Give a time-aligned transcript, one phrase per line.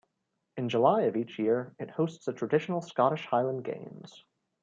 [0.57, 4.25] In July of each year it hosts a traditional Scottish Highland Games.